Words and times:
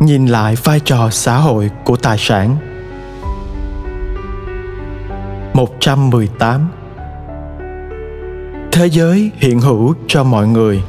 nhìn 0.00 0.26
lại 0.26 0.56
vai 0.64 0.80
trò 0.80 1.10
xã 1.10 1.36
hội 1.36 1.70
của 1.84 1.96
tài 1.96 2.18
sản. 2.18 2.56
118 5.54 6.68
Thế 8.72 8.86
giới 8.86 9.30
hiện 9.36 9.60
hữu 9.60 9.94
cho 10.06 10.24
mọi 10.24 10.46
người, 10.48 10.82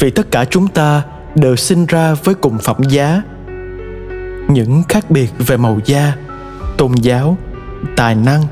vì 0.00 0.10
tất 0.10 0.30
cả 0.30 0.44
chúng 0.44 0.68
ta 0.68 1.02
đều 1.34 1.56
sinh 1.56 1.86
ra 1.86 2.14
với 2.14 2.34
cùng 2.34 2.58
phẩm 2.58 2.76
giá. 2.88 3.22
Những 4.48 4.82
khác 4.88 5.10
biệt 5.10 5.32
về 5.38 5.56
màu 5.56 5.78
da, 5.84 6.12
tôn 6.76 6.92
giáo, 6.94 7.36
tài 7.96 8.14
năng, 8.14 8.42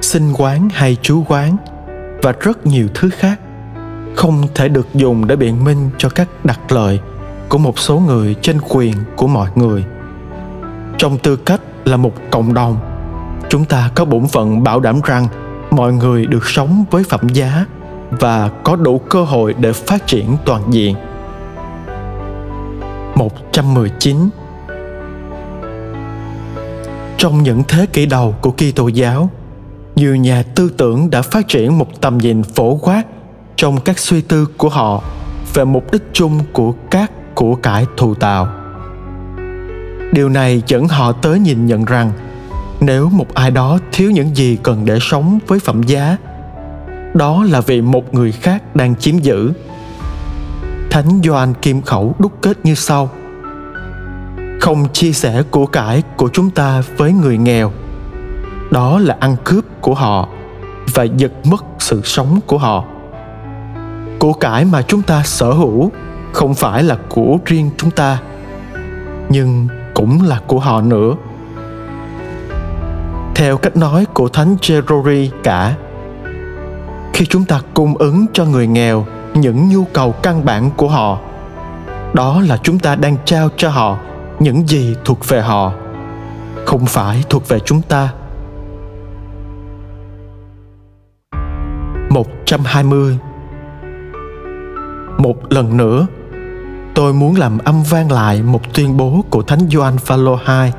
sinh 0.00 0.32
quán 0.32 0.68
hay 0.72 0.96
chú 1.02 1.24
quán 1.28 1.56
và 2.22 2.32
rất 2.40 2.66
nhiều 2.66 2.88
thứ 2.94 3.10
khác 3.10 3.40
không 4.16 4.46
thể 4.54 4.68
được 4.68 4.86
dùng 4.94 5.26
để 5.26 5.36
biện 5.36 5.64
minh 5.64 5.90
cho 5.98 6.08
các 6.08 6.28
đặc 6.44 6.72
lợi 6.72 7.00
của 7.48 7.58
một 7.58 7.78
số 7.78 7.98
người 7.98 8.34
trên 8.42 8.58
quyền 8.68 8.94
của 9.16 9.26
mọi 9.26 9.50
người 9.54 9.84
trong 10.98 11.18
tư 11.18 11.36
cách 11.36 11.60
là 11.84 11.96
một 11.96 12.12
cộng 12.30 12.54
đồng 12.54 12.76
chúng 13.48 13.64
ta 13.64 13.90
có 13.94 14.04
bổn 14.04 14.26
phận 14.26 14.62
bảo 14.62 14.80
đảm 14.80 15.00
rằng 15.04 15.26
mọi 15.70 15.92
người 15.92 16.26
được 16.26 16.48
sống 16.48 16.84
với 16.90 17.04
phẩm 17.08 17.28
giá 17.28 17.64
và 18.10 18.48
có 18.64 18.76
đủ 18.76 18.98
cơ 18.98 19.24
hội 19.24 19.54
để 19.58 19.72
phát 19.72 20.06
triển 20.06 20.36
toàn 20.44 20.62
diện. 20.70 20.96
119 23.14 24.16
Trong 27.16 27.42
những 27.42 27.62
thế 27.68 27.86
kỷ 27.86 28.06
đầu 28.06 28.34
của 28.40 28.50
Kitô 28.50 28.88
giáo, 28.88 29.30
nhiều 29.96 30.16
nhà 30.16 30.42
tư 30.54 30.70
tưởng 30.76 31.10
đã 31.10 31.22
phát 31.22 31.48
triển 31.48 31.78
một 31.78 32.00
tầm 32.00 32.18
nhìn 32.18 32.42
phổ 32.42 32.76
quát 32.76 33.02
trong 33.56 33.80
các 33.80 33.98
suy 33.98 34.20
tư 34.20 34.46
của 34.56 34.68
họ 34.68 35.02
về 35.54 35.64
mục 35.64 35.92
đích 35.92 36.02
chung 36.12 36.40
của 36.52 36.72
các 36.90 37.12
của 37.38 37.54
cải 37.54 37.86
thù 37.96 38.14
tạo. 38.14 38.48
Điều 40.12 40.28
này 40.28 40.62
dẫn 40.66 40.88
họ 40.88 41.12
tới 41.12 41.38
nhìn 41.38 41.66
nhận 41.66 41.84
rằng, 41.84 42.12
nếu 42.80 43.08
một 43.08 43.34
ai 43.34 43.50
đó 43.50 43.78
thiếu 43.92 44.10
những 44.10 44.36
gì 44.36 44.58
cần 44.62 44.84
để 44.84 44.98
sống 45.00 45.38
với 45.46 45.58
phẩm 45.58 45.82
giá, 45.82 46.16
đó 47.14 47.44
là 47.44 47.60
vì 47.60 47.80
một 47.80 48.14
người 48.14 48.32
khác 48.32 48.76
đang 48.76 48.96
chiếm 48.96 49.18
giữ. 49.18 49.52
Thánh 50.90 51.20
doan 51.24 51.54
kim 51.54 51.82
khẩu 51.82 52.14
đúc 52.18 52.32
kết 52.42 52.58
như 52.64 52.74
sau. 52.74 53.10
Không 54.60 54.88
chia 54.92 55.12
sẻ 55.12 55.42
của 55.50 55.66
cải 55.66 56.02
của 56.16 56.28
chúng 56.32 56.50
ta 56.50 56.82
với 56.96 57.12
người 57.12 57.38
nghèo. 57.38 57.72
Đó 58.70 58.98
là 58.98 59.16
ăn 59.20 59.36
cướp 59.44 59.64
của 59.80 59.94
họ 59.94 60.28
và 60.94 61.04
giật 61.04 61.32
mất 61.44 61.64
sự 61.78 62.00
sống 62.04 62.40
của 62.46 62.58
họ. 62.58 62.84
Của 64.18 64.32
cải 64.32 64.64
mà 64.64 64.82
chúng 64.82 65.02
ta 65.02 65.22
sở 65.22 65.52
hữu 65.52 65.90
không 66.32 66.54
phải 66.54 66.82
là 66.82 66.98
của 67.08 67.38
riêng 67.46 67.70
chúng 67.76 67.90
ta 67.90 68.18
nhưng 69.28 69.68
cũng 69.94 70.22
là 70.22 70.40
của 70.46 70.58
họ 70.58 70.80
nữa. 70.80 71.14
Theo 73.34 73.56
cách 73.56 73.76
nói 73.76 74.06
của 74.14 74.28
thánh 74.28 74.56
Jerori 74.60 75.28
cả 75.42 75.74
khi 77.12 77.26
chúng 77.26 77.44
ta 77.44 77.60
cung 77.74 77.96
ứng 77.96 78.26
cho 78.32 78.44
người 78.44 78.66
nghèo 78.66 79.06
những 79.34 79.68
nhu 79.68 79.84
cầu 79.84 80.12
căn 80.12 80.44
bản 80.44 80.70
của 80.76 80.88
họ 80.88 81.18
đó 82.14 82.40
là 82.48 82.56
chúng 82.62 82.78
ta 82.78 82.94
đang 82.94 83.16
trao 83.24 83.48
cho 83.56 83.68
họ 83.68 83.98
những 84.38 84.68
gì 84.68 84.96
thuộc 85.04 85.28
về 85.28 85.40
họ 85.40 85.72
không 86.66 86.86
phải 86.86 87.24
thuộc 87.28 87.48
về 87.48 87.58
chúng 87.58 87.82
ta. 87.82 88.12
120 92.10 93.18
Một 95.18 95.52
lần 95.52 95.76
nữa, 95.76 96.06
tôi 96.98 97.12
muốn 97.12 97.36
làm 97.36 97.58
âm 97.58 97.82
vang 97.82 98.12
lại 98.12 98.42
một 98.42 98.74
tuyên 98.74 98.96
bố 98.96 99.24
của 99.30 99.42
Thánh 99.42 99.60
Gioan 99.70 99.98
Phaolô 99.98 100.38
II. 100.48 100.72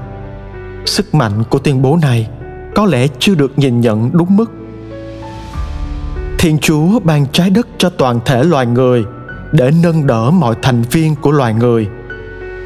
Sức 0.86 1.16
mạnh 1.16 1.44
của 1.50 1.59
tuyên 1.59 1.81
bố 1.81 2.00
này 2.02 2.30
có 2.75 2.85
lẽ 2.85 3.07
chưa 3.19 3.35
được 3.35 3.59
nhìn 3.59 3.81
nhận 3.81 4.09
đúng 4.13 4.38
mức. 4.38 4.52
Thiên 6.40 6.57
chúa 6.62 7.00
ban 7.00 7.25
trái 7.31 7.50
đất 7.50 7.68
cho 7.78 7.90
toàn 7.90 8.19
thể 8.25 8.44
loài 8.44 8.66
người 8.66 9.03
để 9.52 9.72
nâng 9.84 10.07
đỡ 10.07 10.31
mọi 10.31 10.56
thành 10.62 10.81
viên 10.91 11.16
của 11.16 11.31
loài 11.31 11.53
người, 11.53 11.88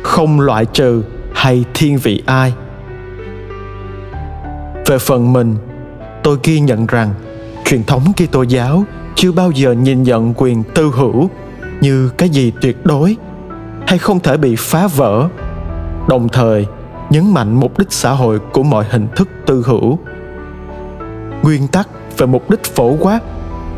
không 0.03 0.39
loại 0.39 0.65
trừ 0.65 1.03
hay 1.33 1.65
thiên 1.73 1.97
vị 1.97 2.23
ai. 2.25 2.53
Về 4.85 4.97
phần 4.99 5.33
mình, 5.33 5.55
tôi 6.23 6.37
ghi 6.43 6.59
nhận 6.59 6.85
rằng 6.85 7.13
truyền 7.65 7.83
thống 7.83 8.03
Kitô 8.13 8.41
giáo 8.41 8.83
chưa 9.15 9.31
bao 9.31 9.51
giờ 9.51 9.71
nhìn 9.71 10.03
nhận 10.03 10.33
quyền 10.37 10.63
tư 10.63 10.91
hữu 10.95 11.29
như 11.81 12.09
cái 12.17 12.29
gì 12.29 12.51
tuyệt 12.61 12.85
đối 12.85 13.17
hay 13.87 13.97
không 13.97 14.19
thể 14.19 14.37
bị 14.37 14.55
phá 14.55 14.87
vỡ. 14.87 15.27
Đồng 16.07 16.29
thời, 16.29 16.65
nhấn 17.09 17.33
mạnh 17.33 17.59
mục 17.59 17.79
đích 17.79 17.91
xã 17.91 18.11
hội 18.11 18.39
của 18.53 18.63
mọi 18.63 18.85
hình 18.89 19.07
thức 19.15 19.27
tư 19.45 19.63
hữu. 19.65 19.99
Nguyên 21.43 21.67
tắc 21.67 21.87
về 22.17 22.25
mục 22.25 22.49
đích 22.49 22.63
phổ 22.63 22.95
quát 22.99 23.19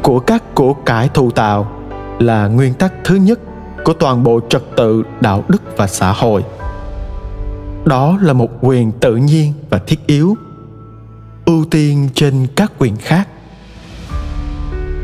của 0.03 0.19
các 0.19 0.43
của 0.55 0.73
cải 0.73 1.09
thù 1.09 1.31
tạo 1.31 1.71
là 2.19 2.47
nguyên 2.47 2.73
tắc 2.73 2.93
thứ 3.03 3.15
nhất 3.15 3.39
của 3.83 3.93
toàn 3.93 4.23
bộ 4.23 4.39
trật 4.49 4.63
tự, 4.75 5.03
đạo 5.21 5.43
đức 5.47 5.77
và 5.77 5.87
xã 5.87 6.11
hội. 6.11 6.43
Đó 7.85 8.17
là 8.21 8.33
một 8.33 8.49
quyền 8.61 8.91
tự 8.91 9.15
nhiên 9.15 9.53
và 9.69 9.77
thiết 9.77 10.07
yếu, 10.07 10.35
ưu 11.45 11.65
tiên 11.65 12.09
trên 12.13 12.47
các 12.55 12.71
quyền 12.77 12.95
khác. 12.97 13.27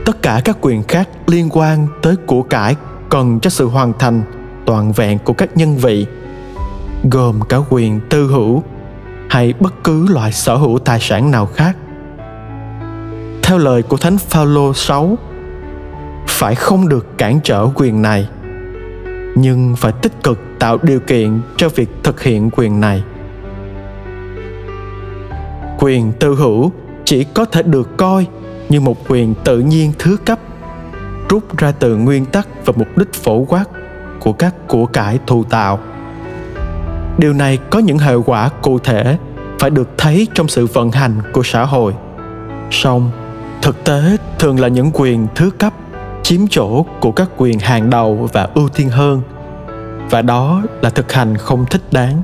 Tất 0.05 0.21
cả 0.21 0.41
các 0.45 0.57
quyền 0.61 0.83
khác 0.83 1.09
liên 1.27 1.49
quan 1.51 1.87
tới 2.01 2.15
của 2.15 2.41
cải 2.41 2.75
cần 3.09 3.39
cho 3.39 3.49
sự 3.49 3.67
hoàn 3.67 3.93
thành 3.99 4.23
toàn 4.71 4.91
vẹn 4.91 5.19
của 5.19 5.33
các 5.33 5.57
nhân 5.57 5.77
vị, 5.77 6.05
gồm 7.11 7.39
cả 7.49 7.57
quyền 7.69 7.99
tư 8.09 8.27
hữu 8.27 8.63
hay 9.29 9.53
bất 9.59 9.73
cứ 9.83 10.07
loại 10.09 10.31
sở 10.31 10.55
hữu 10.55 10.79
tài 10.79 10.99
sản 10.99 11.31
nào 11.31 11.45
khác. 11.45 11.77
Theo 13.43 13.57
lời 13.57 13.83
của 13.83 13.97
Thánh 13.97 14.17
Phaolô 14.17 14.73
6 14.73 15.17
phải 16.27 16.55
không 16.55 16.89
được 16.89 17.17
cản 17.17 17.39
trở 17.43 17.67
quyền 17.75 18.01
này, 18.01 18.27
nhưng 19.35 19.75
phải 19.77 19.91
tích 19.91 20.23
cực 20.23 20.39
tạo 20.59 20.77
điều 20.83 20.99
kiện 20.99 21.41
cho 21.57 21.69
việc 21.69 21.89
thực 22.03 22.21
hiện 22.21 22.49
quyền 22.49 22.79
này. 22.79 23.03
Quyền 25.79 26.11
tư 26.19 26.35
hữu 26.35 26.71
chỉ 27.05 27.23
có 27.23 27.45
thể 27.45 27.63
được 27.63 27.97
coi 27.97 28.25
như 28.69 28.79
một 28.79 29.09
quyền 29.09 29.33
tự 29.43 29.59
nhiên 29.59 29.93
thứ 29.99 30.17
cấp, 30.25 30.39
rút 31.29 31.57
ra 31.57 31.71
từ 31.71 31.95
nguyên 31.95 32.25
tắc 32.25 32.47
và 32.65 32.73
mục 32.77 32.97
đích 32.97 33.13
phổ 33.13 33.45
quát 33.45 33.65
của 34.21 34.33
các 34.33 34.55
của 34.67 34.85
cải 34.85 35.19
thù 35.27 35.43
tạo. 35.43 35.79
Điều 37.17 37.33
này 37.33 37.57
có 37.69 37.79
những 37.79 37.97
hệ 37.97 38.15
quả 38.25 38.49
cụ 38.61 38.79
thể 38.79 39.17
phải 39.59 39.69
được 39.69 39.89
thấy 39.97 40.27
trong 40.33 40.47
sự 40.47 40.65
vận 40.65 40.91
hành 40.91 41.21
của 41.33 41.43
xã 41.43 41.65
hội. 41.65 41.93
Song, 42.71 43.11
thực 43.61 43.83
tế 43.83 44.17
thường 44.39 44.59
là 44.59 44.67
những 44.67 44.91
quyền 44.93 45.27
thứ 45.35 45.49
cấp 45.49 45.73
chiếm 46.23 46.39
chỗ 46.49 46.85
của 46.99 47.11
các 47.11 47.29
quyền 47.37 47.59
hàng 47.59 47.89
đầu 47.89 48.29
và 48.33 48.47
ưu 48.53 48.69
tiên 48.69 48.89
hơn, 48.89 49.21
và 50.09 50.21
đó 50.21 50.61
là 50.81 50.89
thực 50.89 51.11
hành 51.11 51.37
không 51.37 51.65
thích 51.65 51.81
đáng. 51.91 52.21